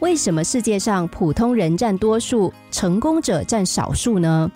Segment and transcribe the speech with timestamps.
[0.00, 4.50] 为什么世界上普通人占多数，成功者占少数呢？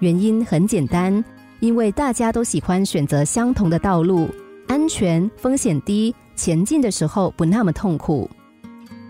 [0.00, 1.24] 原因很简单，
[1.60, 4.28] 因为大家都喜欢选择相同的道路，
[4.68, 8.28] 安全、风险低，前进的时候不那么痛苦。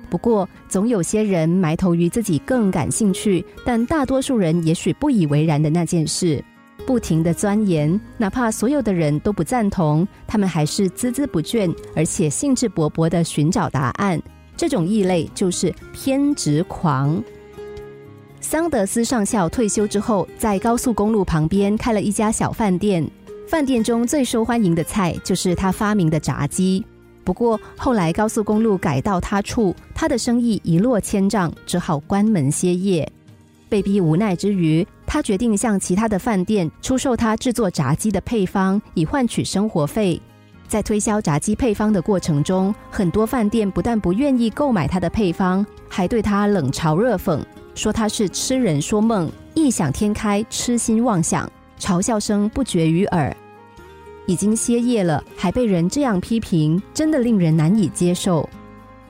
[0.08, 6.42] 不过，总有些人埋头于自己更感兴趣，但大多数人也许不以为然的那件事，
[6.86, 14.22] 不停的钻研，哪怕所有的人都不赞同，他们还是孜孜不倦，而且兴致勃勃的寻找答案。
[14.56, 17.22] 这种异类就是偏执狂。
[18.40, 23.08] 桑德斯上校退休之后，在高速公路旁边开了一家小饭店，
[23.48, 26.84] 饭店中最受欢迎的菜就是他发明的炸鸡。
[27.24, 33.10] 不过后来高速公路改道他处，他的生意一落千丈，只好关门歇业。
[33.70, 40.20] 被逼无奈之余，他决定向其他的饭店出售他制作炸鸡的配方，以换取生活费。
[40.66, 47.40] 在推销炸鸡配方的过程中，很多饭店不但不愿意购买他的配方，还对他冷嘲热讽，
[47.74, 53.36] 说他是痴人说梦、异想天开、痴心妄想，嘲笑声不绝于耳。
[54.26, 58.48] 已经歇业了，还被人这样批评，真的令人难以接受。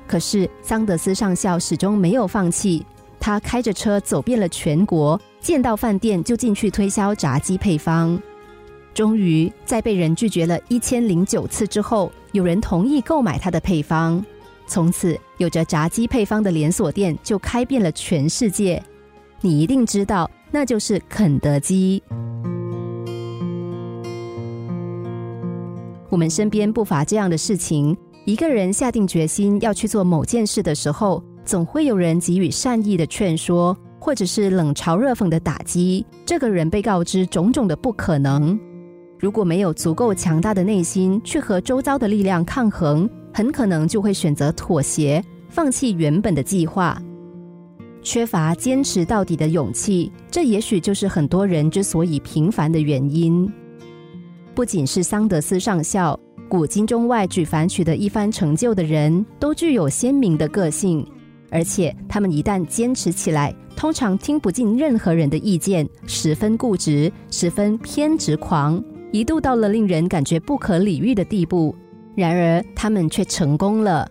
[0.07, 2.84] 可是桑德斯上校始终没有放弃，
[3.20, 8.20] 他开着车走遍了全国，见到饭店就进去推销炸鸡配方。
[8.95, 14.25] 终于在被人拒绝了一千零九次之后，有人同意购买他的配方。
[14.67, 18.83] 从此，有着炸鸡配方的连锁店就开遍了全世界。
[19.41, 22.03] 你一定知道，那就是肯德基。
[26.08, 36.06] 我们身边不乏这样的事情：一个人下定决心要去做某件事的时候，总会有人给予善意的劝说，或者是冷嘲热讽的打击。
[36.25, 38.58] 这个人被告知种种的不可能。
[39.19, 47.01] 如果没有足够强大的内心去和周遭的力量抗衡，很可能就会选择妥协，放弃原本的计划。
[48.03, 53.51] 缺乏坚持到底的勇气，这也许就是很多人之所以平凡的原因。
[54.55, 61.07] 不仅是桑德斯上校，古今中外举凡取得一番成就的人都具有鲜明的个性，
[61.51, 71.73] 而且他们一旦坚持起来，通常听不进任何人的意见，十分固执，十分偏执狂，一度到了令人感觉不可理喻的地步。
[72.17, 74.11] 然而，他们却成功了。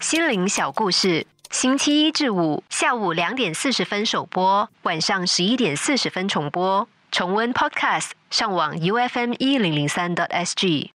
[0.00, 6.88] 心灵小故事，星期一至五下午两点四十分首播，晚上十一点四十分重播。
[7.12, 10.92] 重温 Podcast，上网 U F M 一零零三 t S G。